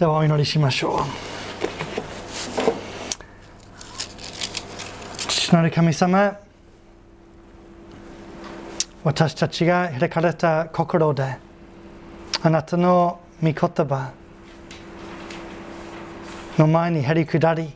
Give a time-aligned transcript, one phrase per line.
[0.00, 1.00] ではお祈りしましょう。
[5.28, 6.38] 父なる神様、
[9.04, 11.36] 私たちが開かれた心で、
[12.42, 14.12] あなたの御言葉
[16.56, 17.70] の前にへり下り、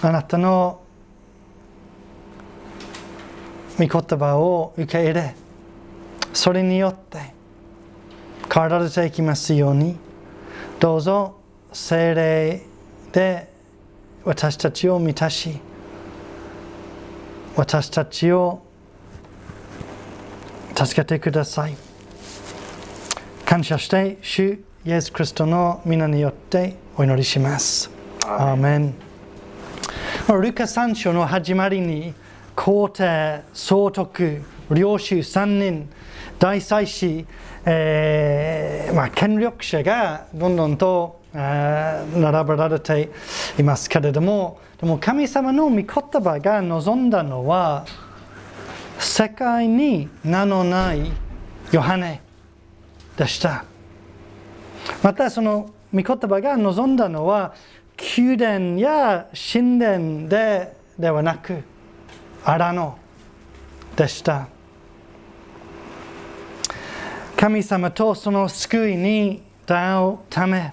[0.00, 0.80] あなたの
[3.78, 5.34] 御言葉を受け入れ、
[6.32, 7.33] それによって
[8.54, 9.96] 変わられていきますように、
[10.78, 11.40] どうぞ
[11.72, 12.62] 精霊
[13.10, 13.52] で
[14.22, 15.58] 私たちを満たし、
[17.56, 18.62] 私たちを
[20.76, 21.76] 助けてください。
[23.44, 27.90] 感謝して、主イエス・クリストの皆によってお祈りします。
[28.24, 28.94] アーメン。
[30.28, 32.14] ルカ3章の始まりに、
[32.54, 35.90] 皇帝、総督、領主3人、
[36.38, 37.26] 大祭司、
[37.66, 43.10] えーまあ、権力者がどんどんと並べられて
[43.58, 47.86] いますけれども、でも神様の御言葉が望んだのは、
[48.98, 51.10] 世界に名のない
[51.72, 52.20] ヨハネ
[53.16, 53.64] でした。
[55.02, 57.54] またその御言葉が望んだのは、
[58.16, 61.62] 宮殿や神殿でではなく、
[62.44, 62.98] 荒野
[63.96, 64.53] でした。
[67.36, 70.72] 神様とその救いに出会うため、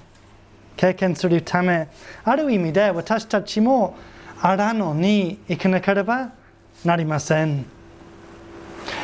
[0.77, 1.89] 経験するため、
[2.23, 3.95] ある意味で私たちも
[4.41, 6.31] 荒野に行かなければ
[6.85, 7.65] なりません。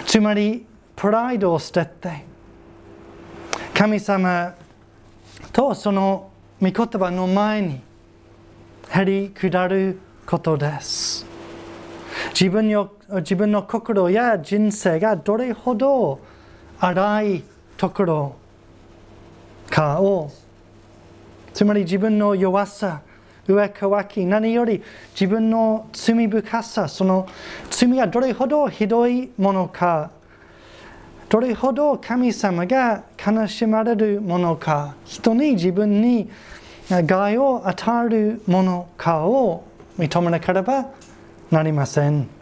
[0.06, 2.26] つまり、プライドを捨てて、
[3.74, 4.56] 神様
[5.52, 7.82] とその御言葉の前に
[8.94, 11.26] 減り下ることです。
[12.30, 12.68] 自分
[13.10, 16.20] 自分の心や人生がどれほど
[16.80, 17.44] 荒い
[17.78, 18.36] ところ
[19.70, 20.32] かを
[21.54, 23.02] つまり自分の弱さ
[23.48, 27.28] 上乾き何より自分の罪深さその
[27.70, 30.12] 罪がどれほどひどいものか
[31.30, 36.30] どれほど神様が悲しまれるものか人に自分に
[36.90, 39.66] 害を与えるものかを
[39.98, 40.92] 認めなければ
[41.52, 42.37] なりません。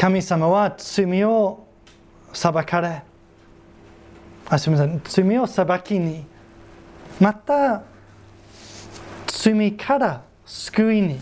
[0.00, 1.66] 神様は罪を
[2.32, 3.02] 裁かれ、
[4.48, 6.24] あすみません、罪を裁きに、
[7.20, 7.82] また
[9.26, 11.20] 罪から救いに、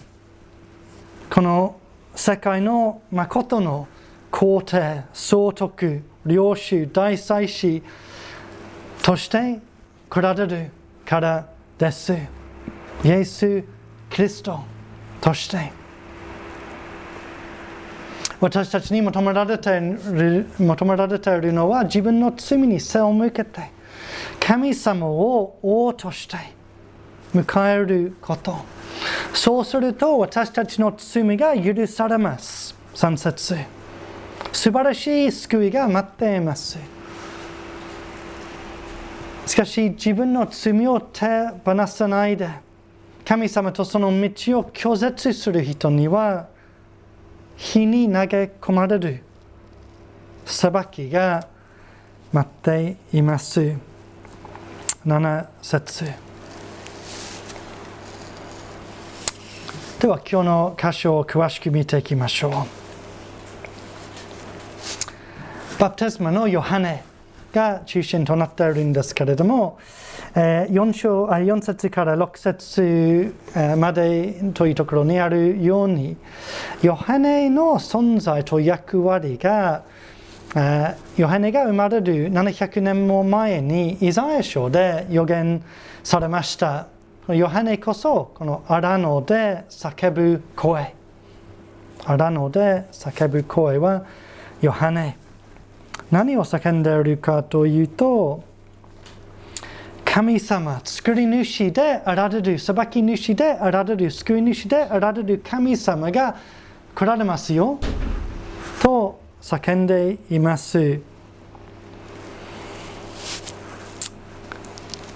[1.29, 1.77] この
[2.15, 3.89] 世界の誠の
[4.31, 7.83] 皇帝、総督、領主、大祭司
[9.03, 9.59] として
[10.09, 10.71] 来られる
[11.05, 12.13] からです。
[13.03, 13.65] イエス・
[14.09, 14.61] キリスト
[15.21, 15.78] として。
[18.41, 23.71] 私たちに求められている求められているのは自分の罪に背を向けて
[24.39, 26.37] 神様を王として
[27.35, 28.57] 迎えること。
[29.35, 32.75] そうすると私たちの罪が許されます。
[32.95, 33.57] 3節。
[34.53, 36.79] 素晴らしい救いが待っています。
[39.47, 41.27] しかし自分の罪を手
[41.65, 42.49] 放さないで
[43.25, 46.49] 神様とその道を拒絶する人には
[47.59, 49.23] 火に投げ込まれる
[50.47, 51.49] 裁きが
[52.33, 53.75] 待っています。
[55.05, 56.05] 7節
[60.01, 62.53] では今日の箇所を詳しく見ていきましょう。
[65.81, 67.03] バプテスマのヨハネ
[67.53, 69.79] が中心となっているんですけれども、
[70.35, 73.35] えー、4, 章4節から6節
[73.77, 76.17] までというところにあるように、
[76.83, 79.83] ヨハネの存在と役割が、
[81.17, 85.63] ヨハネが生まれる700年も前にイザヤ書で予言
[86.03, 86.89] されました。
[87.29, 90.95] ヨハネこそこの荒野で叫ぶ声。
[92.05, 94.05] 荒野で叫ぶ声は
[94.63, 95.19] ヨハネ。
[96.11, 98.48] 何を叫んでいるかというと、
[100.19, 106.35] 神様、作り主であられる、裁き主であられる、救い主であられる神様が
[106.93, 107.79] 来られますよ。
[108.83, 111.01] と叫んでいます。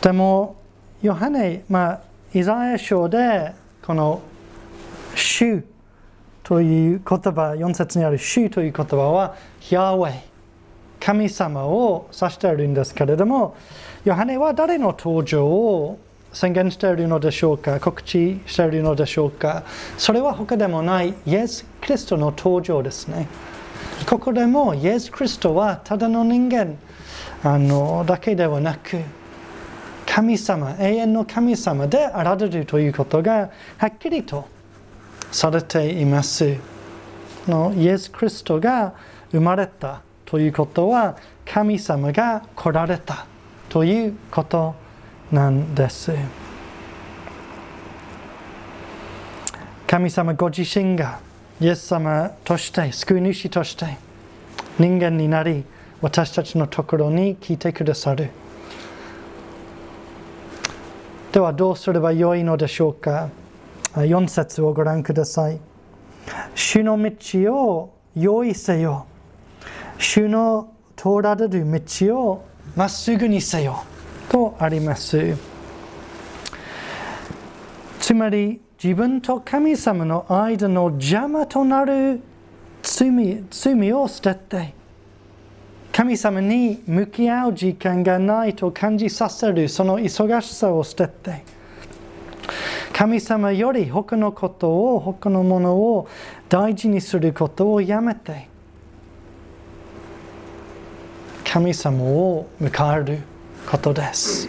[0.03, 0.55] でも、
[1.03, 2.01] ヨハネ、まあ、
[2.33, 3.53] イザヤ書で、
[3.85, 4.23] この、
[5.17, 5.65] 主
[6.45, 9.35] という言葉、4節にある主という言葉は、
[9.69, 10.33] ヤーウェイ。
[11.01, 13.57] 神様を指しているんですけれども、
[14.05, 15.99] ヨハネは誰の登場を
[16.33, 19.63] 宣言しているのでしょうか告知しているのでしょうか。
[19.97, 23.29] それは他でもないイエス・キリストの登場ですね。
[24.09, 26.77] ここでもイエス・クリストはただの人間
[27.45, 28.99] あのだけではなく
[30.05, 34.49] 神様永遠の神様であられるということがはっきりと
[35.31, 36.57] されています。
[37.47, 38.95] のイエス・クリストが
[39.31, 43.32] 生まれたということは神様が来られた。
[43.73, 44.75] ということ
[45.33, 46.13] なんです。
[49.87, 51.21] 神様ご自身が
[51.59, 53.97] イエス様として救い主として
[54.79, 55.65] 人間になり
[56.03, 58.29] 私たちのところに来てくださる。
[61.33, 63.31] ではどうすればよいのでしょうか。
[63.95, 65.59] 4節をご覧ください。
[66.55, 69.07] 主の道を用意せよ。
[69.97, 73.85] 主の通られる道をまっすぐにせよ。
[74.29, 75.37] とあります。
[78.01, 82.21] つまり自分と神様の間の邪魔となる
[82.83, 84.75] 罪罪を捨てて
[85.93, 91.45] 神様に向き合う時間がないと感じさせるその忙しさを捨てて
[92.93, 96.09] 神様より他のことを他のものを
[96.49, 98.49] 大事にすることをやめて
[101.53, 103.19] 神様を迎える
[103.71, 104.49] ことです。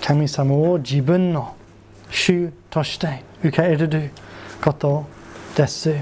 [0.00, 1.54] 神様を自分の
[2.08, 4.10] 主として受け入れる
[4.62, 5.04] こと
[5.54, 5.94] です。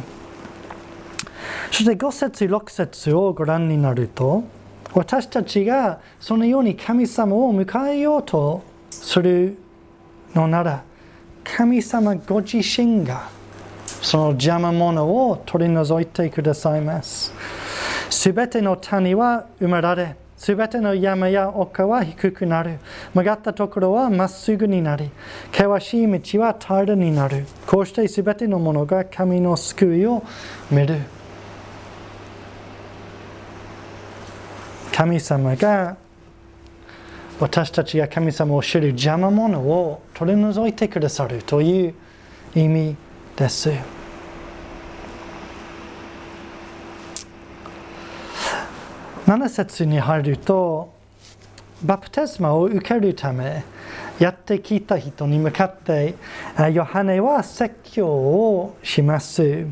[1.72, 4.44] そして5節6節をご覧になると
[4.94, 9.58] 私たちがそのように神様を迎えようとする
[10.32, 10.84] のなら
[11.42, 13.28] 神様ご自身が
[13.84, 17.32] その邪魔者を取り除いてくださいます。
[18.12, 22.80] すべての谷は埋められすべての山や丘は低くなる。
[23.14, 25.08] 曲がったところはまっすぐになり、
[25.52, 27.46] 険しい道は平らになる。
[27.64, 30.24] こうしてすべてのものが神の救いを
[30.68, 30.98] 見る。
[34.92, 35.96] 神様が
[37.38, 41.94] 私たちが神様を知る邪魔者を取り除いてくださるという
[42.56, 42.96] 意味
[43.36, 43.70] です。
[49.26, 50.92] 7節に入ると
[51.82, 53.64] バプテスマを受けるため
[54.18, 56.14] やってきた人に向かって
[56.72, 59.66] ヨハネは説教をします。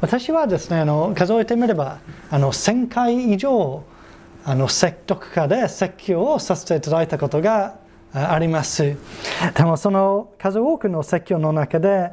[0.00, 1.98] 私はですねあの数えてみれば
[2.30, 3.82] あの1000回以上
[4.44, 7.76] あの説得家で説教をさせていただいたことが
[8.12, 8.96] あります。
[9.54, 12.12] でもその数多くの説教の中で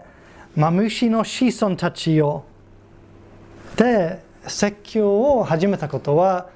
[0.55, 2.43] マムシの子孫たちを
[3.75, 6.49] で説教を始めたことは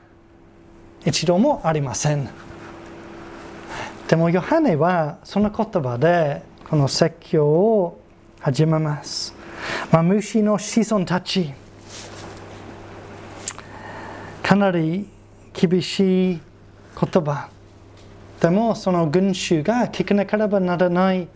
[1.06, 2.30] 一度もありません。
[4.08, 8.02] でもヨハネはその言葉でこの説教を
[8.40, 9.34] 始めます、
[9.92, 11.54] まあ、虫の子孫たち。
[14.44, 15.08] かなり
[15.54, 16.42] 厳しい
[17.00, 17.50] 言葉。
[18.42, 21.28] でもその群衆が聞かなければならない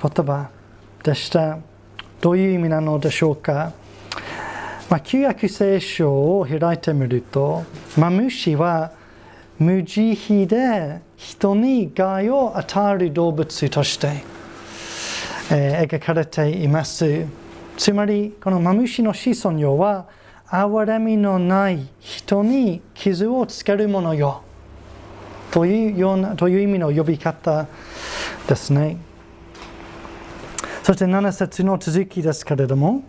[0.00, 0.50] 言葉
[1.02, 1.58] でした。
[2.20, 3.72] どういう意味なのでしょうか？
[4.90, 7.62] まあ、旧約聖書を開いてみると、
[7.96, 8.90] マムシは
[9.56, 14.24] 無慈悲で人に害を与える動物として、
[15.52, 17.24] えー、描かれています。
[17.76, 20.08] つまり、このマムシの子孫よは、
[20.48, 24.42] 憐れみのない人に傷をつけるものよ。
[25.52, 27.68] というようなという意味の呼び方
[28.48, 28.96] ですね。
[30.82, 33.04] そして7節の続きですけれども、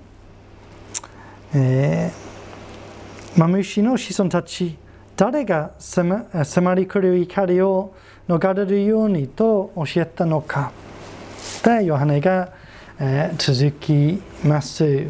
[1.53, 4.77] えー、マムシの子孫たち
[5.17, 7.93] 誰が迫り来る怒りを
[8.27, 10.72] 逃れるようにと教えたのか。
[11.63, 12.53] で、ヨハネが、
[13.00, 15.08] えー、続きます。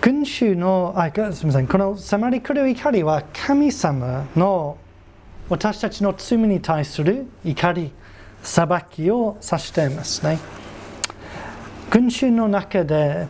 [0.00, 4.78] 群衆の、あ、すみません、この迫り来る怒りは神様の
[5.48, 7.92] 私たちの罪に対する怒り、
[8.42, 10.38] 裁きを指していますね。
[11.90, 13.28] 群衆の中で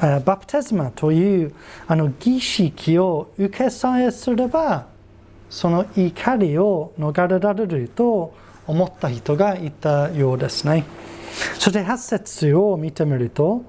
[0.00, 1.54] バプテスマという
[1.86, 4.86] あの儀式を受けさえすれば
[5.48, 8.34] その怒りを逃れられると
[8.66, 10.84] 思った人がいたようですね。
[11.54, 13.64] そして8節を見てみると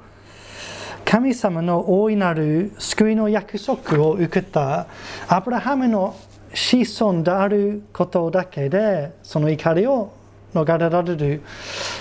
[1.03, 4.87] 神様の大いなる救いの約束を受けた
[5.27, 6.15] アブラハムの
[6.53, 10.13] 子孫であることだけでその怒りを
[10.53, 11.41] 逃れられる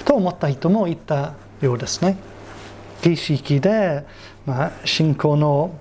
[0.04, 2.16] と思った人もいたようですね。
[3.02, 4.04] 儀式で、
[4.46, 5.78] まあ、信仰の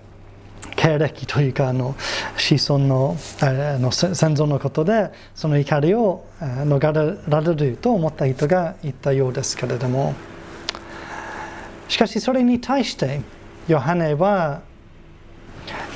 [0.76, 1.96] 経歴というかあの
[2.38, 10.14] 子孫のあの先祖のことでその怒りを逃れられると思った人がいたようですけれども
[11.88, 13.22] しかしそれに対して
[13.68, 14.62] ヨハネは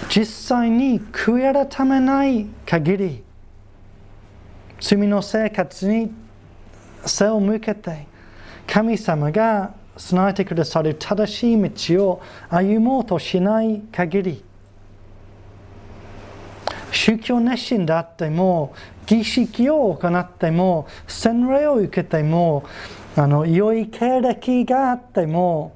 [0.09, 3.23] 実際に悔い改めない限り
[4.79, 6.11] 罪の生活に
[7.05, 8.05] 背を向けて
[8.67, 14.43] 神様が備えてくださる正しい道を歩もうとしない限り
[16.91, 18.73] 宗教熱心であっても
[19.05, 22.65] 儀式を行っても洗礼を受けても
[23.15, 25.75] あの良い経歴があっても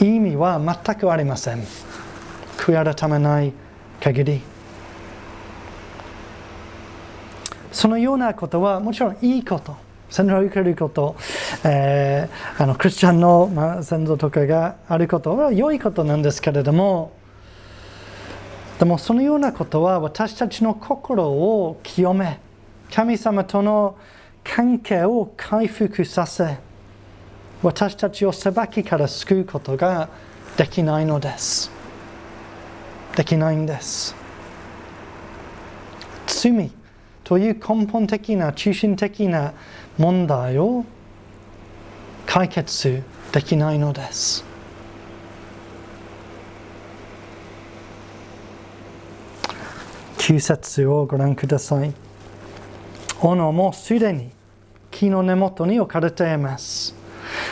[0.00, 1.62] 意味は全くありません。
[2.56, 3.52] 悔い改めない
[4.00, 4.40] 限り。
[7.70, 9.76] そのようなことはもちろんいいこと。
[10.12, 11.16] 洗礼を受けること、
[11.64, 17.12] えー、あのクリスチャンの、まあ、先祖とかがあることは良いことなんですけれども
[18.78, 22.40] でもそのようなことは私たちの心を清め
[22.92, 23.96] 神様との
[24.44, 26.58] 関係を回復させ
[27.62, 30.10] 私たちを裁きから救うことが
[30.58, 31.70] できないのです。
[33.16, 34.16] できないんです。
[36.26, 36.72] 罪
[37.24, 39.54] という根本的な中心的な
[39.98, 40.84] 問題を
[42.26, 44.52] 解決できないのです
[50.22, 51.92] 9節をご覧ください。
[53.20, 54.30] 斧もすでに
[54.88, 56.94] 木の根元に置かれています。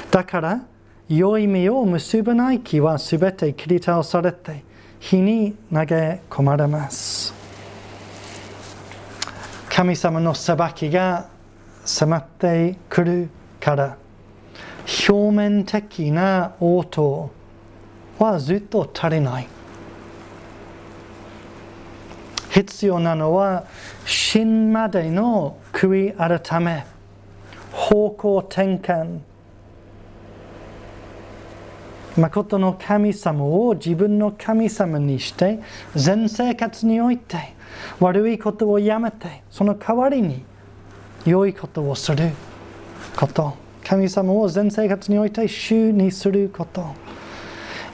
[0.09, 0.61] だから、
[1.09, 4.63] 良い実を結ばない木はすべて切り倒されて、
[5.01, 7.35] 火に投げ込まれます。
[9.69, 11.29] 神様の裁きが
[11.85, 13.97] 迫ってくるから、
[15.09, 17.31] 表面的な応答
[18.19, 19.49] はずっと足りない。
[22.51, 23.65] 必要なのは
[24.05, 26.85] 真までの悔い改め
[27.73, 29.21] 方向転換
[32.17, 35.61] 誠の神様を自分の神様にして
[35.95, 37.55] 全生活において
[38.01, 40.45] 悪いことをやめてその代わりに
[41.27, 42.31] 良いことをする
[43.17, 43.55] こと。
[43.85, 46.95] 神様を全生活において主にすること。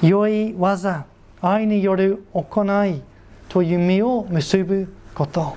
[0.02, 1.06] 良い技
[1.40, 3.02] 愛による行い
[3.49, 5.56] という実を結ぶこと。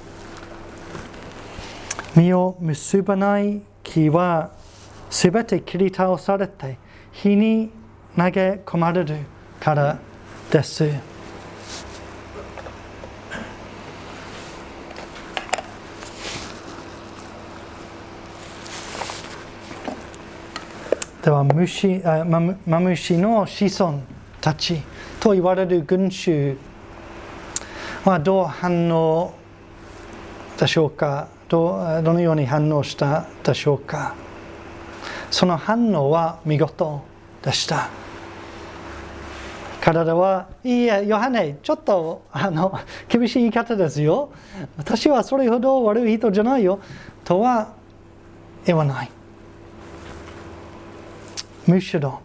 [2.16, 4.52] 実を結ばない木は
[5.10, 6.78] すべて切り倒されて
[7.12, 7.72] 火に
[8.16, 9.18] 投げ込まれる
[9.60, 10.00] から
[10.52, 11.09] です。
[21.30, 24.00] では虫あマムシの子孫
[24.42, 24.82] たち
[25.20, 26.58] と言われる群衆。
[28.04, 29.36] はどう反応
[30.60, 31.28] でしょうか？
[31.48, 34.16] どどのように反応したでしょうか？
[35.30, 37.04] その反応は見事
[37.44, 37.90] でした。
[39.82, 44.32] 彼らはいいえヨハネちょっとあの 厳しい言い方ですよ。
[44.78, 46.80] 私はそれほど悪い人じゃないよ。
[47.24, 47.74] とは
[48.66, 49.12] 言わない。
[51.70, 52.20] むしろ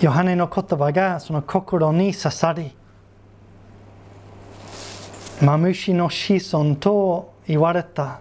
[0.00, 2.72] ヨハネの言葉がその心に刺さり
[5.40, 8.20] マムシの子孫と言われた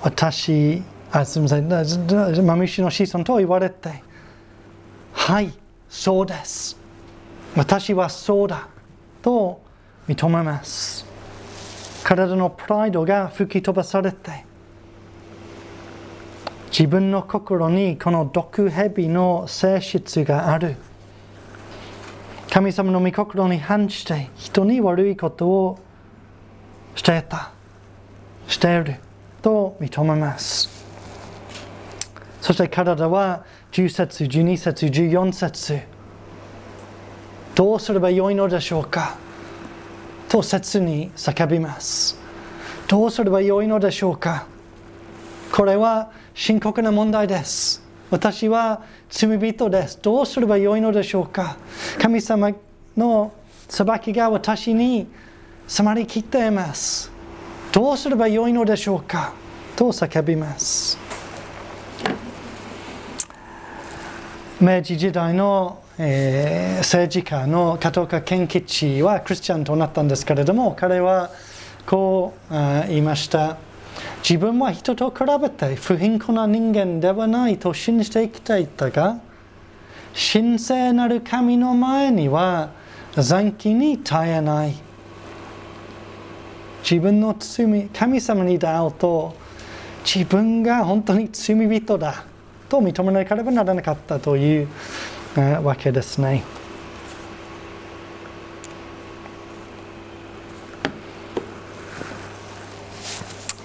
[0.00, 4.02] 私あすみませんマムシの子孫と言われて
[5.12, 5.52] はい
[5.90, 6.78] そうです
[7.54, 8.68] 私はそうだ
[9.20, 9.60] と
[10.08, 11.04] 認めます
[12.04, 14.50] 体のプライドが吹き飛ばされて
[16.72, 20.76] 自分の心にこの毒蛇の性質がある。
[22.50, 25.78] 神様の御心に反して人に悪いことを
[26.94, 27.52] していた
[28.46, 28.96] している
[29.42, 30.70] と認めます。
[32.40, 35.80] そして体は10節12節14節
[37.54, 39.18] どうすればよいのでしょうか？
[40.30, 42.18] と切に叫びます。
[42.88, 44.46] どうすればよいのでしょうか？
[45.54, 49.98] これは深刻な問題です私は罪人です。
[50.02, 51.56] どうすればよいのでしょうか
[51.98, 52.50] 神様
[52.94, 53.32] の
[53.70, 55.06] 裁きが私に
[55.66, 57.10] 迫りきっています。
[57.72, 59.32] どうすればよいのでしょうか
[59.74, 60.98] と叫びます。
[64.60, 71.30] 明治時代の、えー、政治家の加藤健吉はクリスチャンとなったんですけれども彼は
[71.86, 73.56] こう言いました。
[74.22, 79.18] 自分は人と比べて不貧困な人間ではないと信じて生きていたが、
[80.14, 82.70] 神聖なる神の前には
[83.16, 84.74] 残機に耐えない。
[86.82, 89.36] 自分の罪、神様に出会うと、
[90.04, 92.24] 自分が本当に罪人だ
[92.68, 94.68] と認めなければならなかったという
[95.62, 96.42] わけですね。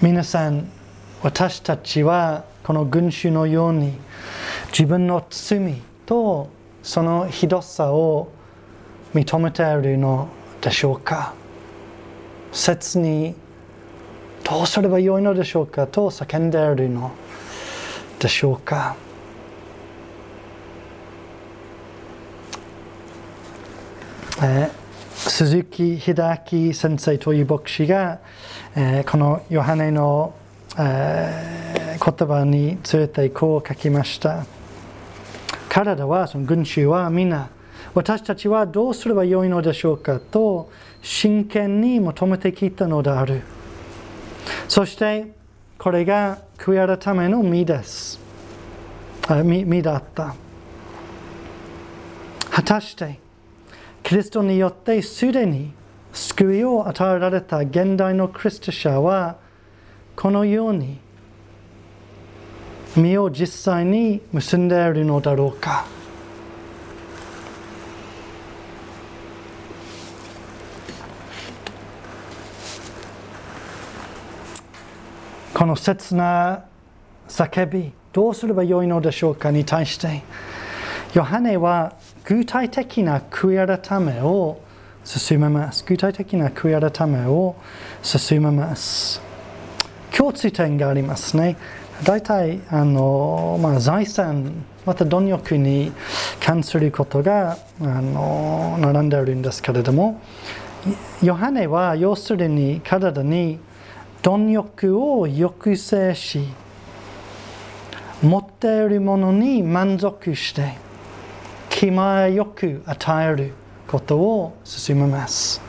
[0.00, 0.70] 皆さん
[1.24, 3.94] 私たちはこの群衆のように
[4.70, 5.74] 自分の罪
[6.06, 6.50] と
[6.84, 8.30] そのひどさを
[9.12, 10.28] 認めているの
[10.60, 11.34] でしょうか？
[12.52, 13.34] 切に
[14.44, 17.10] どうすればよいのでしょうかと叫んでいるの
[18.20, 18.94] でしょうか？
[24.40, 24.70] え、
[25.28, 26.14] 鈴木秀
[26.52, 28.18] 明先生という牧師が、
[28.74, 30.34] えー、このヨハネの、
[30.78, 34.46] えー、言葉についてこう書きました
[35.68, 37.50] 彼らはその群衆はみんな
[37.94, 40.70] 私たちはどうすればよいのでしょうかと
[41.02, 43.42] 真剣に求めてきたのである
[44.66, 45.34] そして
[45.78, 48.18] これが悔い改めの身です
[49.44, 50.34] 身身だった
[52.50, 53.27] 果たして
[54.08, 55.70] キリストによってすでに
[56.14, 59.36] 救いを与えられた現代のクリスト者は
[60.16, 60.98] このように
[62.96, 65.84] 身を実際に結んでいるのだろうか
[75.52, 76.64] この切な
[77.28, 80.22] 叫びどうすればよいのでしょうかに対して
[81.12, 81.94] ヨハネは
[82.28, 84.60] 具体的な悔い改めを
[85.02, 85.82] 進めます。
[85.88, 87.56] 具体的な悔い改めを
[88.02, 89.22] 進めます。
[90.14, 91.56] 共通点がありますね。
[92.04, 94.52] 大体あの、まあ、財産
[94.84, 95.90] また貪欲に
[96.38, 100.20] 関することがあの並んでいるんですけれども
[101.22, 103.58] ヨハネは要するに体に
[104.20, 106.46] 貪欲を抑制し
[108.22, 110.87] 持っているものに満足して
[111.78, 113.52] 気前よく与える
[113.86, 115.60] ことを進めます。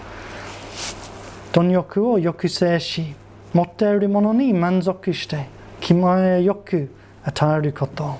[1.52, 3.14] 貪欲を抑制し
[3.54, 5.46] 持っているものに満足して
[5.80, 6.90] 気前よく
[7.24, 8.18] 与えること。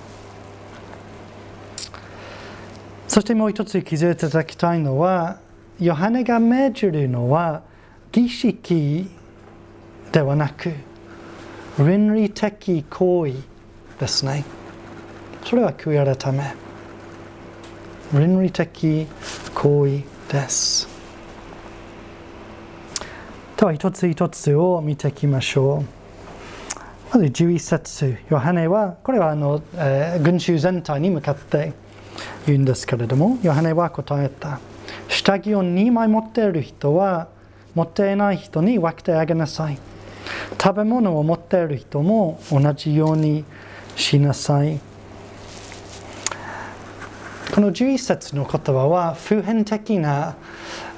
[3.08, 5.40] そしてもう一つ気づいていただきたいのは
[5.80, 7.64] ヨハネが命じるのは
[8.12, 9.10] 儀式
[10.12, 10.72] ではなく
[11.76, 13.34] 倫理的行為
[13.98, 14.44] ですね。
[15.44, 16.69] それは悔い改め。
[18.12, 19.06] 倫理的
[19.54, 20.88] 行為です。
[23.56, 26.00] では一つ一つを見ていきましょう。
[27.12, 31.72] まず11節、ヨハネは、これはあの、えー、群衆全体に向かって
[32.46, 34.58] 言うんですけれども、ヨハネは答えた。
[35.08, 37.28] 下着を2枚持っている人は、
[37.76, 39.78] 持っていない人に分けてあげなさい。
[40.60, 43.44] 食べ物を持っている人も同じように
[43.94, 44.80] しなさい。
[47.54, 50.36] この11節の言葉は普遍的な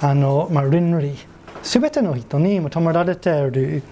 [0.01, 1.17] あの、まあ、倫理。
[1.63, 3.83] すべての人に求められている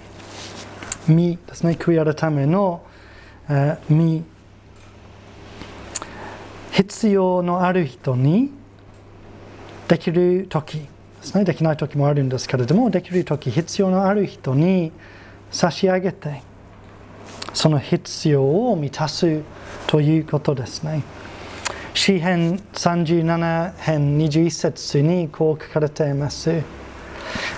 [1.09, 1.73] 身ですね。
[1.79, 2.83] 悔い改めの、
[3.49, 4.25] えー、身
[6.73, 8.51] 必要のある人に
[9.89, 10.87] できる時で
[11.23, 11.45] すね。
[11.45, 14.93] できない時もあるんですけれどもできる時必要のある人に
[15.51, 16.43] 差し上げて
[17.55, 19.41] その必要を満たす
[19.87, 21.03] ということですね。
[21.95, 26.63] 詩編37編21節にこう書かれています。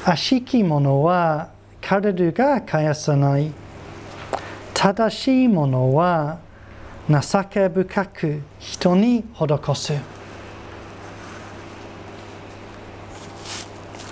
[0.05, 3.53] 悪しき者は彼らが返さない。
[4.75, 6.39] 正しい者は
[7.09, 9.93] 情け深く人に施す。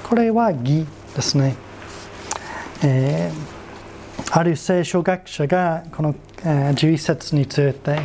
[0.08, 1.54] これは義ですね。
[2.82, 8.00] えー、ある聖書学者がこの、えー、11節について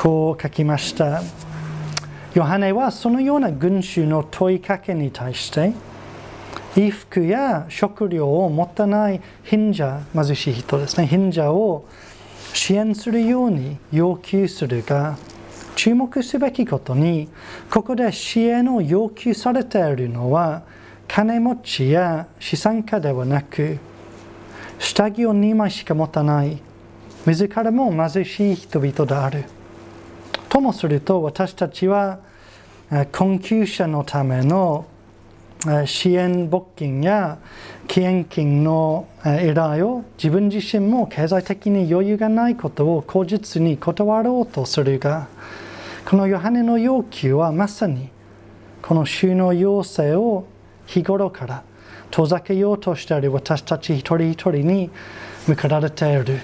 [0.00, 1.20] こう書きました。
[2.32, 5.74] ヨハネはそのような群衆の問いかけに対して
[6.74, 11.84] 衣服や食料を持たない貧者、貧しい人ですね、貧者を
[12.54, 15.18] 支援するように要求するが、
[15.76, 17.28] 注目すべきことに、
[17.70, 20.62] ここで支援を要求されているのは、
[21.08, 23.78] 金持ちや資産家ではなく、
[24.78, 26.58] 下着を2枚しか持たない、
[27.26, 29.59] 自らも貧しい人々である。
[30.50, 32.18] ともすると私たちは
[33.12, 34.84] 困窮者のための
[35.86, 37.38] 支援募金や
[37.88, 45.28] 義援金の依頼を自分自身も経済的に余裕がないことを口実に断ろうとするが
[46.04, 48.08] このヨハネの要求はまさに
[48.82, 50.46] この収納要請を
[50.86, 51.62] 日頃から
[52.10, 54.90] 遠ざけようとしている私たち一人一人に
[55.46, 56.40] 向けられている。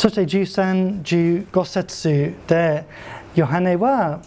[0.00, 1.02] そして13、
[1.52, 2.86] 15節で、
[3.34, 4.22] ヨハネは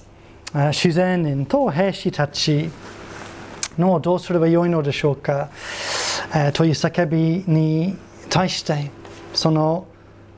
[0.71, 2.69] 主税人と兵士たち
[3.79, 5.49] のどうすればよいのでしょうか、
[6.53, 7.97] という叫びに
[8.29, 8.91] 対して、
[9.33, 9.87] その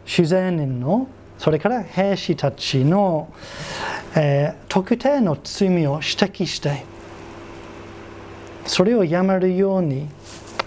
[0.05, 3.27] 主税人のそれから兵士たちの、
[4.69, 6.85] 特定の罪を指摘して
[8.65, 10.07] それをやめるように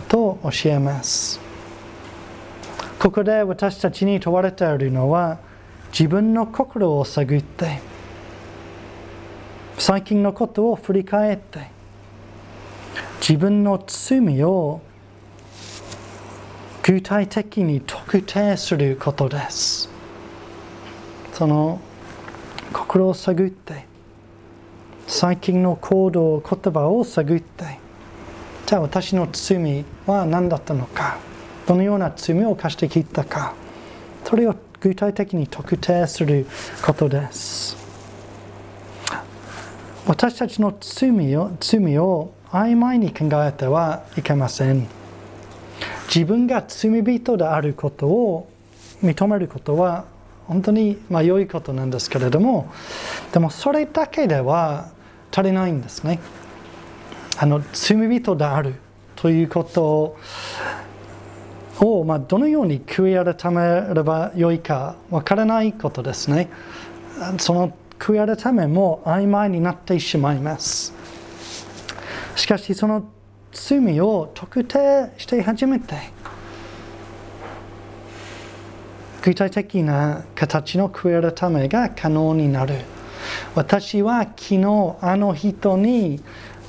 [0.09, 1.47] と教えます
[2.98, 5.38] ここで私たちに問われているのは
[5.92, 7.80] 自分の心を探って
[9.78, 11.70] 最近のことを振り返って
[13.20, 14.80] 自分の罪を
[16.82, 19.90] 具体的に特定することです。
[21.34, 21.80] その
[22.72, 23.87] 心を探って
[25.06, 27.78] 最近の行動言葉を探って
[28.66, 31.28] じゃあ私の罪は何だったのか。
[31.68, 33.52] どのような罪を犯してきたか
[34.24, 36.46] それを具体的に特定する
[36.85, 37.76] ことです。
[40.07, 44.87] 私たちの罪を罪を曖昧に考えてはいけません。
[46.07, 48.50] 自分が罪人であることを
[49.02, 50.07] 認めることは
[50.46, 52.72] 本当にまあ良いことなんですけれども
[53.33, 54.88] でもそれだけでは
[55.31, 56.18] 足りないんですね。
[57.37, 58.76] あの罪人である
[59.18, 60.18] ということを、
[62.05, 66.49] まあ、どのように悔い改めればよいかわからないことですね。
[67.38, 70.93] その悔い改めも曖昧になってしまいます。
[72.35, 73.05] しかしその
[73.53, 75.95] 罪を特定して初めて
[79.23, 82.75] 具体的な形の悔い改めが可能になる。
[83.55, 86.21] 私は昨日あの人に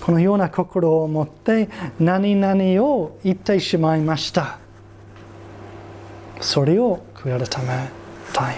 [0.02, 1.70] このような心を持って
[2.00, 4.60] 何々を言ってしまいました。
[6.42, 7.90] それを悔い改め
[8.34, 8.56] たい。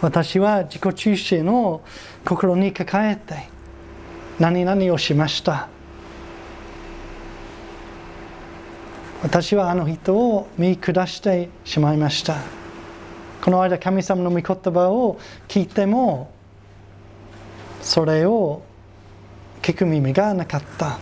[0.00, 1.80] 私は自己中心の
[2.24, 3.48] 心に抱えて
[4.38, 5.68] 何々をしました。
[9.22, 12.36] 私はあの人を見下してしまいました。
[13.42, 16.30] この間神様の御言葉を聞いても
[17.80, 18.62] それを
[19.62, 20.98] 聞く耳がなかった。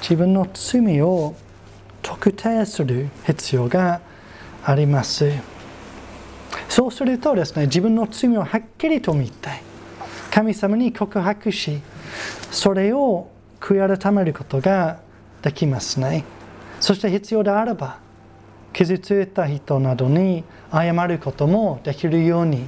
[0.00, 1.34] 自分の罪を
[2.02, 4.00] 特定する必要が
[4.64, 5.30] あります。
[6.68, 9.48] そうするとですね自分の罪をはっきりと見て
[10.30, 11.80] 神様に告白し
[12.50, 15.00] それを悔い改めることが
[15.40, 16.24] できますね。
[16.80, 17.98] そして必要であれば
[18.72, 22.66] 傷ついた人などに謝ることもできるように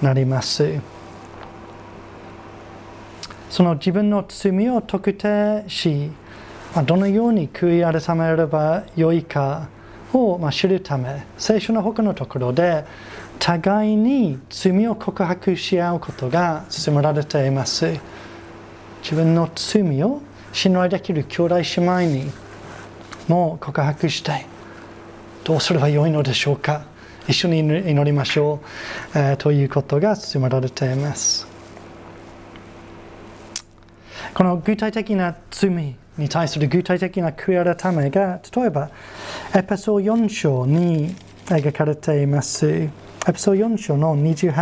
[0.00, 0.80] なります。
[3.50, 6.12] その自分の罪を特定し
[6.86, 9.68] どのように悔い改めればよいか
[10.12, 12.84] を知るため聖書の他のところで
[13.40, 17.98] 互いに罪を告白し合うことが進められています。
[19.02, 20.20] 自分の罪を
[20.52, 22.30] 信頼できる兄弟姉妹に
[23.28, 24.46] も告白して
[25.42, 26.84] どうすればよいのでしょうか。
[27.26, 28.60] 一緒に祈りましょ
[29.14, 31.46] う、えー、ということが進められています。
[34.34, 38.90] この具体的な罪に対する具体的な悔い改めが例えば
[39.54, 41.14] エペソ4章に
[41.46, 42.90] 描かれていますエ
[43.26, 44.52] ペソ4章の28、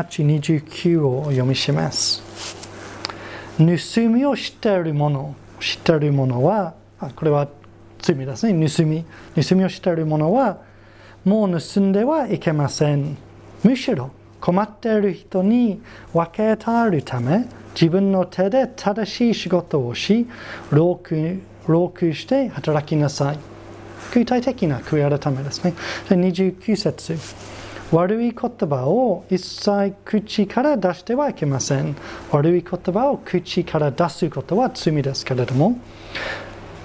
[0.40, 2.22] 29を読みします
[3.58, 3.64] 盗
[4.08, 6.74] みを知っている者知っているものは、
[7.16, 7.48] これは
[7.98, 9.04] 罪ですね、盗み。
[9.34, 10.58] 盗みを知っているものは、
[11.24, 13.16] もう盗んではいけません。
[13.64, 15.81] むしろ困っている人に
[16.12, 20.27] 分け与えるため、自分の手で正しい仕事をし、
[20.70, 23.38] 労苦労苦して働きなさい。
[24.12, 25.74] 具体的な悔い改めですね。
[26.09, 27.18] 29節
[27.90, 31.96] 悪い言葉を一切口から出してはいけません。
[32.31, 35.79] 悪い言葉を口から出すことは罪ですけれども、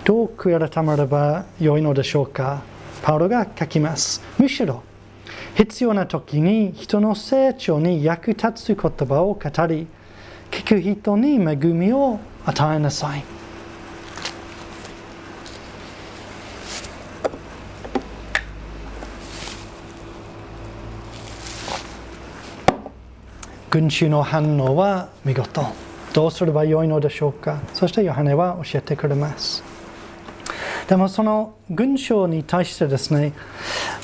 [0.05, 2.61] どう悔い改めればよいのでしょうか？
[3.01, 4.21] パウロが書きます。
[4.37, 4.81] むしろ、
[5.55, 9.87] 必要な時に人の成長に役立つ言葉を語り、
[10.51, 13.23] 聞く人に恵みを与えなさい。
[23.69, 25.65] 群衆の反応は見事。
[26.13, 27.59] どうすればよいのでしょうか？
[27.73, 29.72] そしてヨハネは教えてくれます。
[30.87, 33.33] でもその群衆に対してですね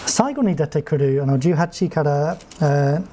[0.05, 2.37] 最後に出てくるあの18から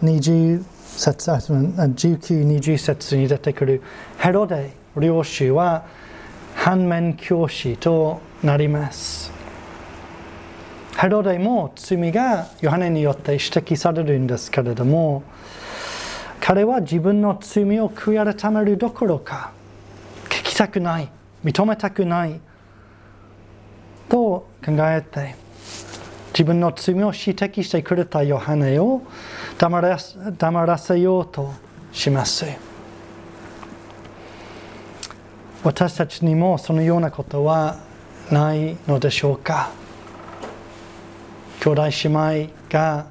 [0.02, 3.82] 20節1920節に出てくる
[4.18, 5.84] ヘロデ領主は
[6.54, 9.30] 反面教師となります。
[10.96, 15.22] ヘロデも罪がヨハネによって指摘されるんですけれども
[16.40, 19.52] 彼は自分の罪を悔い改めるどころか
[20.30, 21.10] 聞きたくない
[21.44, 22.40] 認めたくない
[24.08, 25.34] と考えて
[26.32, 29.02] 自分の罪を指摘してくれたヨハネを
[29.58, 29.98] 黙ら
[30.36, 31.52] 黙らせようと
[31.92, 32.44] します。
[35.64, 37.78] 私たちにもそのようなことは
[38.30, 39.70] ないのでしょうか。
[41.60, 43.06] 兄弟姉妹が、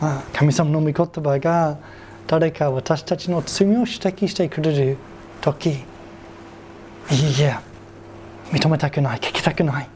[0.00, 1.78] まあ、神様の御言葉が
[2.26, 4.96] 誰か私たちの罪を指摘してくれる
[5.40, 7.73] 時いいえ。
[8.54, 9.88] 認めたくない聞きたくない。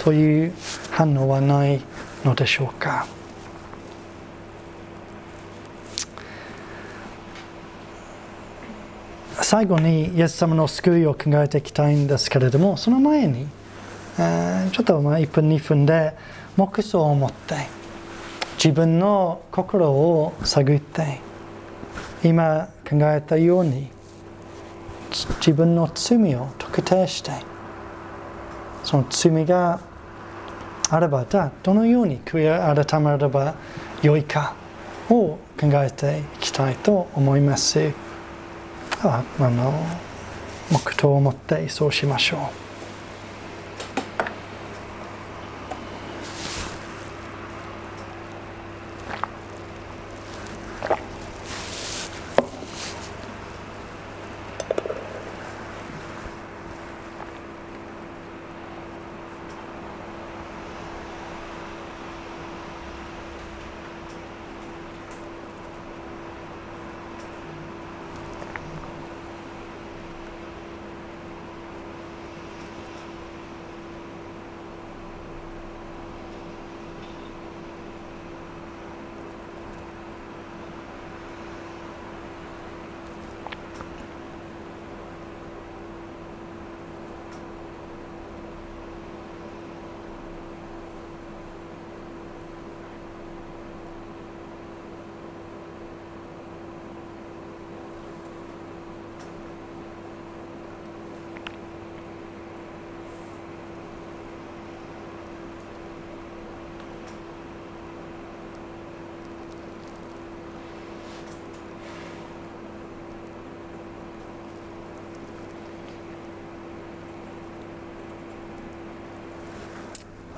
[0.00, 0.52] という
[0.90, 1.80] 反応はない
[2.24, 3.06] のでしょうか。
[9.40, 13.46] 最後にイエス様の救いを考えていきたいんですけれどもその前に、
[14.18, 16.14] えちょっとまあ1分2分で
[16.56, 17.54] 目想を持って
[18.56, 21.20] 自分の心を探って
[22.24, 23.88] 今考えたように
[25.10, 27.32] 自分の罪を特定して
[28.84, 29.80] その罪が
[30.90, 31.24] あれば
[31.62, 33.54] どのように悔い改めれば
[34.02, 34.54] よいか
[35.10, 37.92] を考えていきたいと思います。
[39.02, 39.72] あの
[40.70, 42.67] 黙祷を持ってそうしましょう。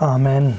[0.02, 0.54] アーメン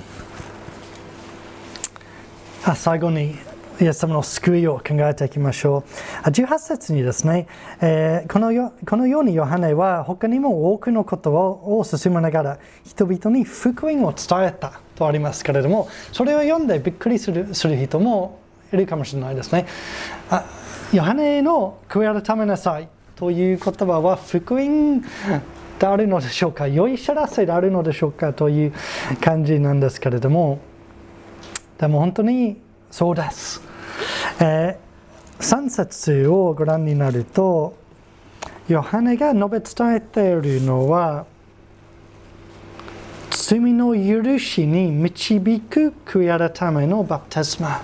[2.63, 3.35] あ最後に
[3.81, 5.83] イエス様の救いを考えていきましょ
[6.23, 6.29] う。
[6.29, 7.47] 18節にですね、
[7.81, 18.39] えー、このよこのようにヨハネは他にも多くのことを進めながら人々に福音を伝えたとありますけれどもそれを読んでびっくりするする人も
[18.71, 19.65] いるかもしれないですね。
[20.29, 20.45] あ
[20.93, 25.01] ヨハネの悔い改めなさいという言葉は福音
[25.81, 28.73] であるのでしょうか良い知らせであるのでしょうかという
[29.19, 30.59] 感じなんですけれども
[31.79, 33.61] でも本当にそうです、
[34.39, 37.75] えー、3節をご覧になると
[38.67, 41.25] ヨハネが述べ伝えているのは
[43.31, 47.81] 罪の許しに導く悔い改めのバプテスマ。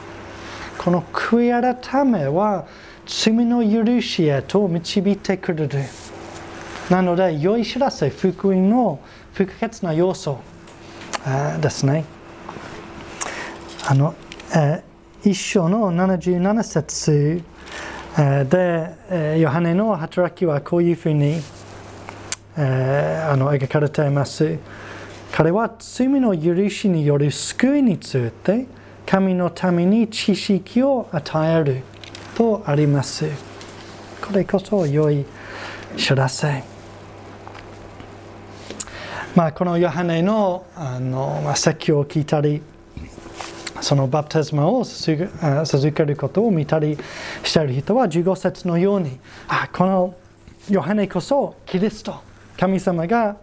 [0.78, 2.68] この悔い改めは
[3.06, 5.80] 罪の許しへと導いてくれる。
[6.90, 9.00] なので、良い知らせ、福音の
[9.34, 10.40] 不可欠な要素
[11.62, 12.06] ですね。
[13.86, 14.16] あの、
[14.56, 14.84] え
[15.24, 17.44] 一章の77節
[18.16, 21.42] で、ヨハネの働きはこういうふうに、
[22.58, 24.58] えあの描かれています。
[25.34, 28.66] 彼は罪の許しによる救いについて
[29.06, 31.84] 神のために知識を与える
[32.36, 33.30] とあります。
[34.22, 35.26] これこそ良い
[35.98, 36.77] 知らせ。
[39.38, 42.60] まあ、このヨハネのあの、まあ、説教を聞いたり
[43.82, 46.98] そのバプテスマを授けることを見たり
[47.44, 50.16] している人は15節のようにあこの
[50.72, 52.16] ヨハネこそキリスト
[52.60, 53.38] 神様が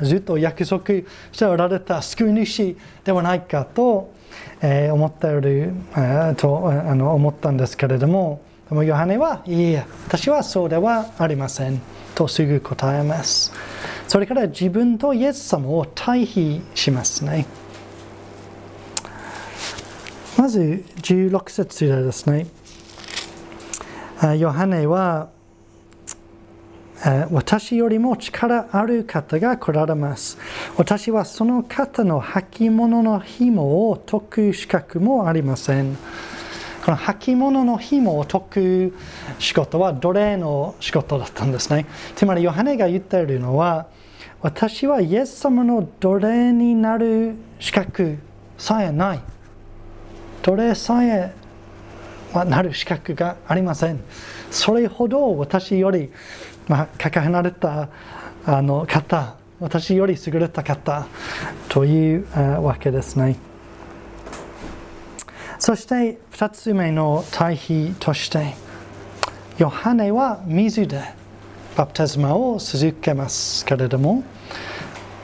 [0.00, 0.86] ずっと約束
[1.30, 4.12] しておられた救い主ではないかと、
[4.60, 11.80] え、思っている、え、とあの思ったんですけれどもでもヨハネはいいえ私はそうではありません
[12.16, 13.52] とすぐ答えます。
[14.12, 17.46] それから自分とイエス様を対比しますね。
[20.36, 22.46] まず16節ですね、
[24.38, 25.30] ヨハネは、
[27.30, 30.36] 私よりも力ある方が来られます。
[30.76, 35.96] 私はその方の履物の紐を解く資格もありません。
[36.84, 38.94] この履物の紐を解く
[39.38, 41.86] 仕事は奴隷の仕事だったんですね。
[42.14, 43.86] つまり、ヨハネが言っているのは、
[44.42, 48.18] 私はイエス様の奴隷になる資格
[48.58, 49.20] さえない。
[50.42, 51.32] 奴隷さえ
[52.32, 54.00] はなる資格がありません。
[54.50, 56.10] それほど私より、
[56.66, 57.88] まあ、かけ離れた
[58.44, 61.06] あの方、私より優れた方
[61.68, 63.36] というわけですね。
[65.60, 68.54] そして2つ目の対比として、
[69.58, 71.21] ヨハネは水で
[71.76, 74.22] バプテスマを続けますけれども、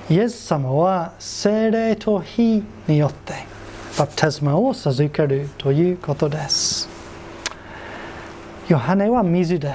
[0.09, 3.35] イエス様は精霊と火によって
[3.99, 6.89] バプテスマを授けるということです。
[8.67, 9.75] ヨハネは水で、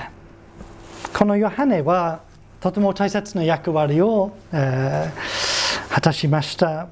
[1.15, 2.21] このヨハネは
[2.59, 6.87] とても大切な役割を、えー、果たしました。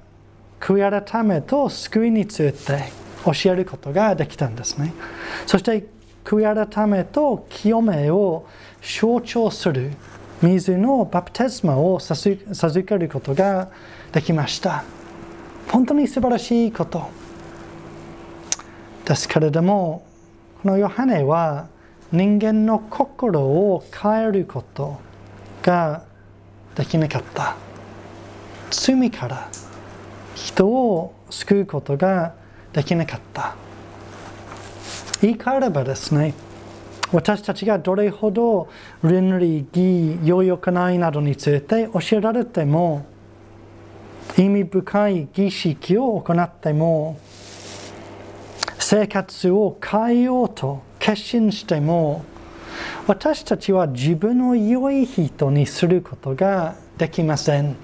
[0.60, 2.92] 悔い改めと救いについて
[3.26, 4.94] 教えることができたんですね。
[5.48, 5.88] そして
[6.24, 8.46] 悔い改めと清めを
[8.82, 9.92] 象徴する
[10.42, 13.70] 水のバプテスマを授けることが
[14.12, 14.84] できました。
[15.72, 17.10] 本当に素晴らしいこと。
[19.06, 20.06] ですけれども、
[20.64, 21.68] このヨハネは
[22.12, 25.00] 人間の心を変えること
[25.62, 26.04] が
[26.76, 27.56] できなかった。
[28.72, 29.50] 罪から
[30.34, 32.34] 人を救うことが
[32.74, 33.56] できなかった。
[35.22, 36.34] 言い換えればですね、
[37.12, 38.70] 私たちがどれほど
[39.04, 43.06] 倫理、義、良い行いなどについて教えられても、
[44.38, 47.20] 意味深い儀式を行っても、
[48.80, 52.24] 生活を変えようと決心しても、
[53.08, 57.76] 私たちは自分の良い人にすることができません。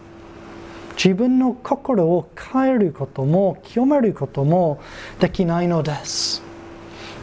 [0.96, 4.80] 自分の心を変えることも清めることも
[5.20, 6.47] できないのです。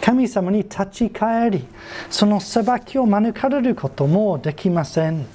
[0.00, 1.66] 神様に立ち返り、
[2.10, 5.26] その裁きを免れることもできません。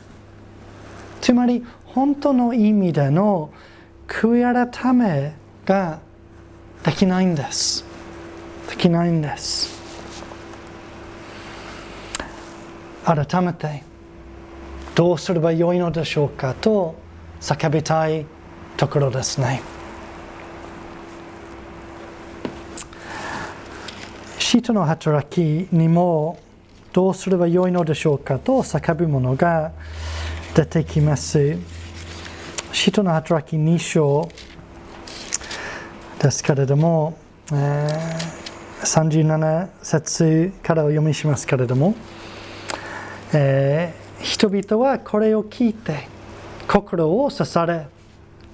[1.22, 3.52] つまり、本当の意味での
[4.08, 5.34] 悔い改め
[5.66, 6.00] が
[6.84, 7.84] できないんです。
[8.70, 9.80] できないんです。
[13.04, 13.84] 改めて、
[14.94, 16.96] どうすればよいのでしょうかと
[17.42, 18.26] 叫びたい
[18.78, 19.79] ところですね。
[24.52, 26.40] 使徒の働きにも
[26.92, 29.74] どうすればよいのでしょうかと叫ぶものが
[30.56, 31.56] 出てきます。
[32.72, 34.28] 使徒の働き2章
[36.20, 37.16] ですけれども、
[37.54, 41.94] えー、37節からお読みしますけれども、
[43.34, 46.08] えー、人々はこれを聞いて
[46.68, 47.86] 心を刺され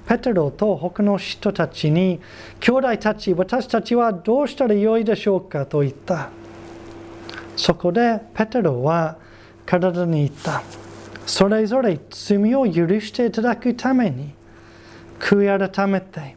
[0.08, 2.20] ペテロと他の人たちに、
[2.60, 6.30] 兄弟たち、私たちはどうしたらよいでしょうかと言った。
[7.56, 9.18] そこでペテロは
[9.66, 10.62] 体に言った。
[11.26, 14.34] それぞれ罪を許していただくために、
[15.20, 16.36] 悔い改めて、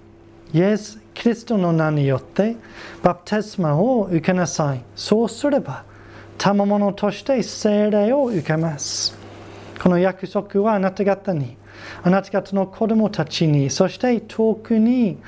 [0.55, 2.57] イエス・キリストの名によって
[3.03, 4.81] バプテスマを受けなさい。
[4.97, 5.85] そうすれば、
[6.39, 9.19] 賜物として聖霊を受けます。
[9.83, 11.57] この約束はあなた方に
[12.03, 15.19] あなた方の子供たちに、そして遠くに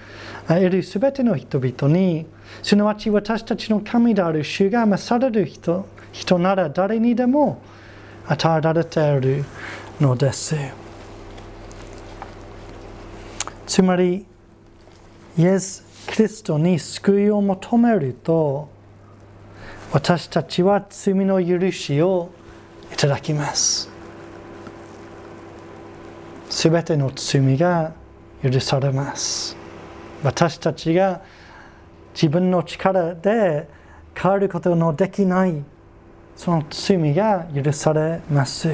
[0.49, 2.27] いるすべての人々に、
[2.63, 7.63] すなわち私たちの神である主が勝れる人人なら誰にでも
[8.27, 9.45] 与えられている
[10.01, 10.57] のです。
[13.67, 14.27] つまり、
[15.39, 18.69] イエス・キリストに救いを求めると、
[19.93, 22.31] 私たちは罪の許しを
[22.93, 23.90] いただきます。
[26.51, 27.93] すべての罪が
[28.43, 29.57] 許されます。
[30.23, 31.23] 私たちが
[32.13, 33.69] 自分の力で
[34.15, 35.63] 変わることのできない
[36.37, 38.69] その罪が許されます。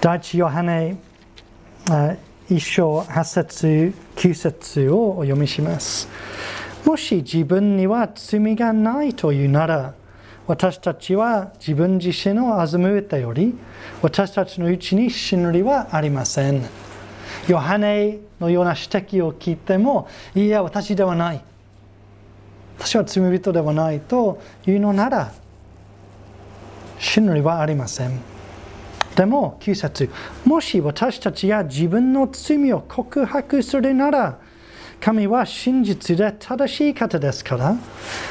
[0.00, 0.96] 第一ヨハネ
[2.48, 6.08] 一章八節九節をお読みします。
[6.84, 9.94] もし自分には罪がないというなら、
[10.46, 13.54] 私たちは自分自身を欺いてより、
[14.02, 16.62] 私たちのうちに真理はありません。
[17.48, 21.40] ヨハネのような指摘を聞いても、いや、私ではない。
[22.78, 25.32] 私は罪人ではないというのなら、
[26.98, 28.20] 真理はありません。
[29.14, 30.10] でも、9節
[30.44, 34.38] もし私たちが自分の罪を告白するなら、
[35.02, 37.76] 神は真実で正しい方ですから、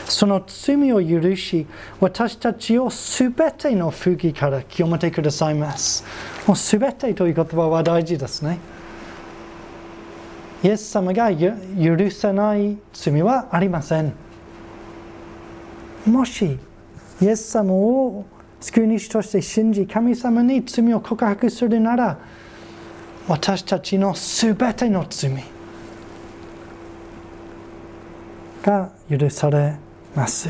[0.05, 1.67] その罪を許し、
[1.99, 6.05] 私たちをすべての不義から清めてくださいます。
[6.47, 8.57] もうすべてという言葉は大事ですね。
[10.63, 14.13] イエス様が許せない罪はありません。
[16.05, 16.57] もし、
[17.21, 18.25] イエス様を
[18.61, 22.17] 救い主として信じ、神様に罪を告白するなら、
[23.27, 25.31] 私たちのすべての罪
[28.61, 29.75] が許され
[30.15, 30.49] ます。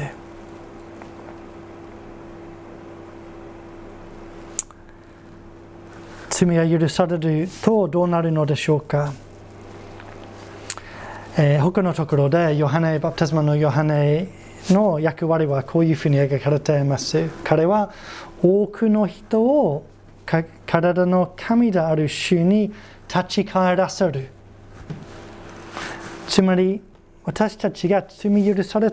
[6.30, 9.14] 罪が許されるとどうなるのでしょうか、
[11.38, 14.28] えー、他のところでヨハネバプテスマのヨハネ
[14.70, 17.30] の役割はこういうふうに描かれています。
[17.44, 17.94] 彼は
[18.42, 19.86] 多くの人を
[20.26, 22.72] 体の神である主に
[23.08, 24.30] 立ち返らせる。
[26.28, 26.82] つまり
[27.24, 28.92] 私たちが罪許され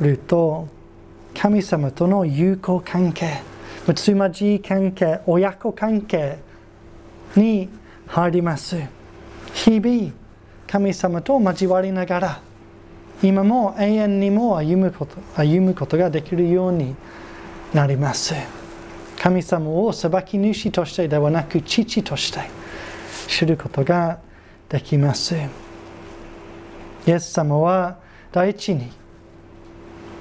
[0.00, 0.68] ると
[1.34, 3.42] 神様との友好関係
[3.94, 6.38] つまじい関係親子関係
[7.36, 7.68] に
[8.06, 8.76] 入ります。
[9.54, 10.12] 日々
[10.66, 12.40] 神様と交わりながら
[13.22, 16.94] 今も永遠にも歩むこと歩むことができるように
[17.74, 18.34] なります。
[19.18, 22.40] 神様を裁き主としてではなく父として
[23.26, 24.20] 知ることが
[24.68, 25.34] できます。
[27.08, 27.96] イエス様は
[28.32, 28.92] 第一に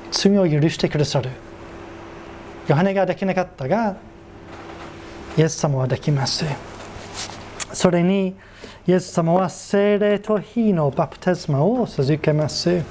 [0.09, 1.29] 罪を許してくださる。
[2.69, 3.97] ヨハネができなかったが
[5.37, 6.45] イエス様はできます。
[7.73, 8.37] それに
[8.87, 12.81] イエス様は聖霊と火のバプテスマを授けます。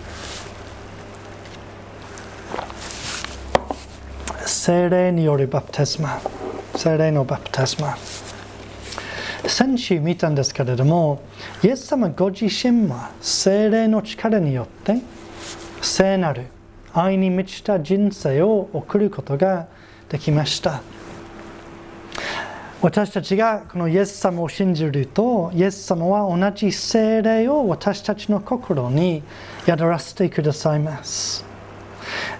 [4.44, 6.20] 聖霊によるバプテスマ。
[6.74, 7.96] 聖霊のバプテスマ。
[9.48, 11.22] 先週見たんですけれども
[11.62, 14.96] イエス様ご自身は聖霊の力によって
[15.80, 16.46] 聖なる
[16.92, 19.68] 愛に満ちた人生を送ることが
[20.08, 20.82] できました。
[22.82, 29.22] 私たちがこのイエス様を信じるとイエス様は同じ聖霊を私たちの心に
[29.66, 31.44] 宿らせてくださいます。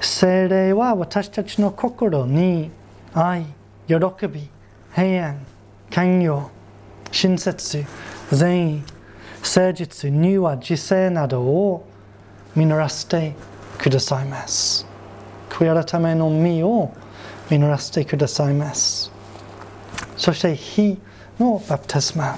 [0.01, 2.71] 聖霊は私たちの心に
[3.13, 3.47] 愛、
[3.89, 3.97] 喜
[4.29, 4.49] び、
[4.95, 5.39] 平安、
[5.91, 6.51] 寛容、
[7.17, 7.87] 親切、
[8.31, 8.83] 善意、
[9.43, 11.89] 誠実、乳和、自制などを
[12.55, 13.35] 実らせて
[13.79, 14.87] くださいます。
[15.49, 16.93] 悔い改めの実を
[17.51, 19.11] 実らせてくださいます。
[20.19, 20.99] そして火
[21.41, 22.37] のバプテスマ。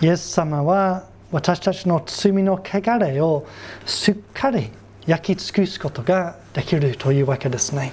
[0.00, 3.46] イエス様は私たちの罪の汚れを
[3.84, 4.72] すっかり
[5.06, 7.92] 焼き尽くすことができるというわけですね。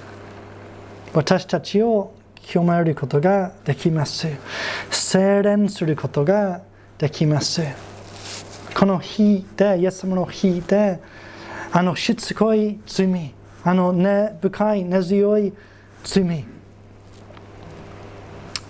[1.12, 2.12] 私たちを
[2.46, 4.28] 清めることができます。
[4.90, 6.62] 精錬することが
[6.98, 7.62] できます。
[8.74, 11.00] この日で、イエス様の日で、
[11.72, 13.32] あのしつこい罪、
[13.64, 15.52] あの根深い根強い
[16.04, 16.44] 罪、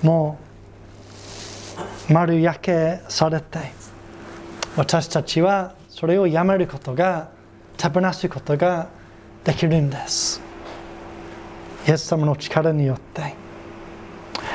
[0.03, 0.39] も
[2.09, 3.59] う丸焼けされて、
[4.77, 7.31] 私たちはそれをやめることが
[7.77, 8.89] 手放すことが
[9.43, 10.41] できるんです。
[11.87, 13.43] イエス様の力によって。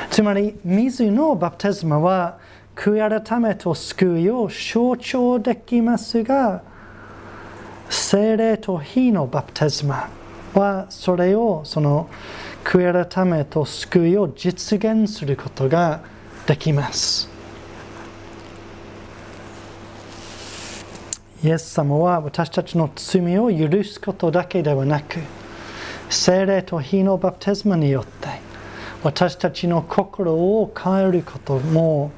[0.08, 2.38] つまり、水のバプテスマは、
[2.74, 6.62] 悔い改めと救いを象徴できますが、
[7.88, 10.08] 精霊と火のバプテスマ
[10.54, 12.08] は、それを、その
[12.64, 16.00] 悔い改めと救いを実現することが
[16.46, 17.28] できます。
[21.42, 25.20] イエス様は私たちの罪を許すことだけではなく、
[26.10, 28.19] 精霊と火のバプテスマによって
[29.02, 32.10] 私たちの心を変えることも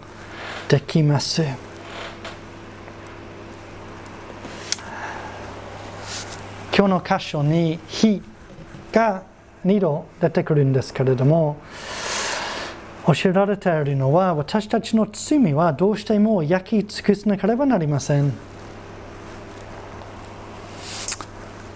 [0.68, 1.43] できます。
[6.76, 8.22] 今日の箇所に火
[8.93, 9.22] が
[9.64, 11.59] 2度出てくるんですけれども
[13.07, 18.33] 教えられているのは私たちの罪はどうしても焼き尽くさなければなりません。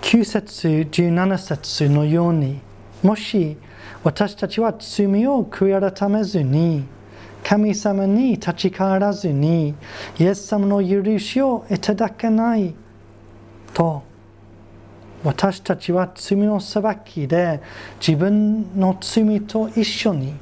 [0.01, 2.61] 9節17節のように
[3.03, 3.57] もし
[4.05, 6.85] 私たちは罪を悔い改めずに
[7.43, 9.75] 神様に立ち返らずに
[10.19, 12.75] イエス様の許しをいただけない
[13.73, 14.03] と
[15.23, 17.61] 私たちは罪の裁きで
[17.99, 20.35] 自分の罪と一緒に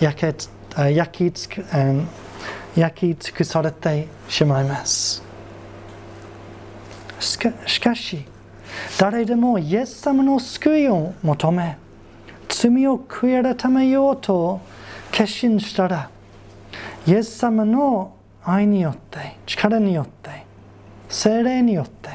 [0.00, 0.34] 焼け
[0.92, 1.64] 焼きつく
[2.76, 5.22] 焼き尽くされてしまいます。
[7.18, 8.24] しかしかし、
[8.98, 11.78] 誰でもイエス様の救いを求め、
[12.48, 14.60] 罪を悔い改めようと
[15.12, 16.10] 決心したら、
[17.06, 20.44] イエス様の愛によって力によって
[21.08, 22.10] 精霊によって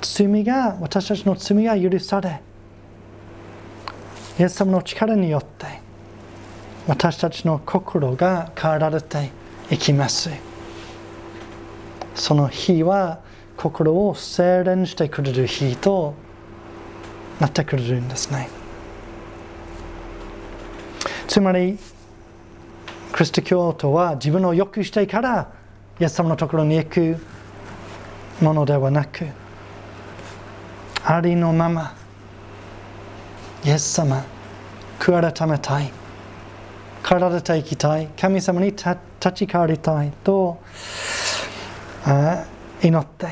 [0.00, 2.40] 罪が私たちの罪が許され
[4.38, 5.66] イエス様の力によって
[6.86, 9.30] 私たちの心が変えられて
[9.70, 10.30] いきます。
[12.14, 13.20] その日は
[13.56, 16.14] 心を精錬してくれる日と
[17.38, 18.59] なってくれるんですね。
[21.30, 21.78] つまり
[23.12, 25.52] クリスト教徒は自分を良くしてから
[26.00, 27.18] イエス様のところに行く
[28.42, 29.26] ものではなく
[31.04, 31.94] ありのまま
[33.64, 34.24] イエス様
[34.98, 35.92] 悔改めたい
[37.00, 38.96] 体でいきたい神様に立
[39.32, 40.60] ち変わりたいと
[42.82, 43.26] 祈って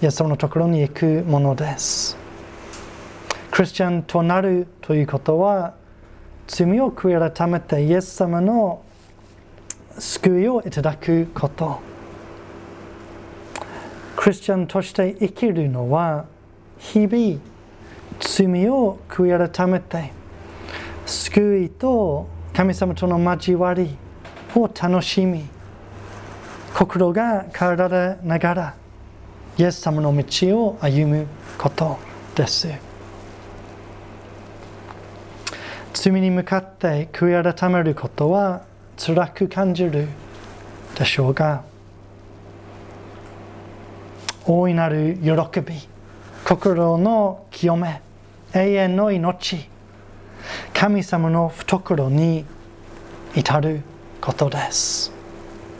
[0.00, 2.16] イエス様のところに行くものです。
[3.50, 5.74] クリスチャンとなるということは
[6.46, 8.82] 罪を悔い改めてイエス様の
[9.98, 11.80] 救いをいただくこと。
[14.16, 16.24] クリスチャンとして生きるのは
[16.78, 17.40] 日々
[18.18, 20.12] 罪を悔い改めて
[21.04, 23.96] 救いと神様との交わり
[24.54, 25.44] を楽しみ
[26.74, 28.74] 心が変えられながら
[29.58, 31.26] イエス様の道を歩む
[31.56, 31.98] こと
[32.34, 32.85] です。
[35.96, 38.62] 罪に向かって悔い改めることは
[38.98, 40.08] 辛く感じる
[40.94, 41.64] でしょうが
[44.44, 45.74] 大いなる喜び
[46.44, 48.02] 心の清め
[48.52, 49.68] 永遠の命
[50.74, 52.44] 神様の懐に
[53.34, 53.80] 至る
[54.20, 55.10] ことです。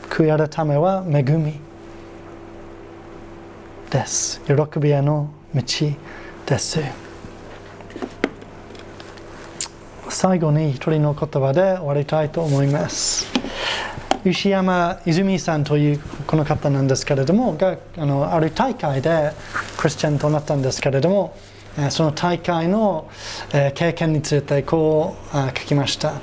[0.09, 1.59] 悔い改めは恵み
[3.91, 4.41] です。
[4.45, 5.61] 喜びへの道
[6.47, 7.06] です。
[10.19, 13.27] 最後に一人の言葉で終わりたいと思います。
[14.25, 19.31] 牛山泉さんというこの方なんですけれどもがあのある大会で
[19.77, 21.37] クリスチャンとなったんですけれども
[21.91, 23.11] その大会の
[23.75, 26.13] 経験についてこう書きました。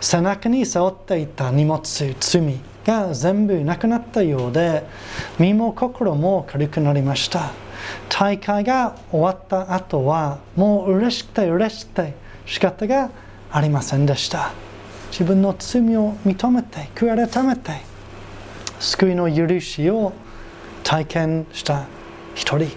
[0.00, 4.84] 背中に背負っていた荷物罪が全部なくなったようで
[5.38, 7.52] 身も心も軽くなりました。
[8.08, 13.10] 大会が終わった後はもう嬉しくて嬉しくて仕方が
[13.50, 14.52] ありませんでした。
[15.10, 17.82] 自分の罪を認めて悔い改めて
[18.80, 20.14] 救いの許しを
[20.82, 21.86] 体験した
[22.34, 22.70] 一人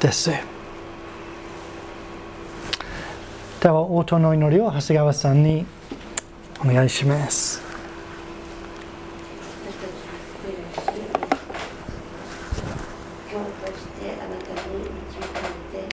[0.00, 0.30] です。
[3.60, 5.66] では応答の祈りを長谷川さんに
[6.60, 7.65] お願いします。